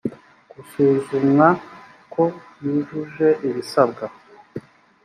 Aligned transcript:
gusuzumwa 0.53 1.47
ko 2.13 2.23
yujuje 2.63 3.27
ibisabwa 3.47 4.05